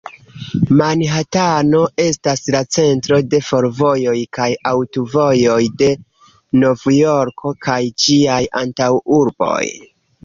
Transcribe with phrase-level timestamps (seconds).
[0.77, 5.91] Manhatano estas la centro de fervojoj kaj aŭtovojoj de
[6.65, 9.65] Novjorko kaj ĝiaj antaŭurboj.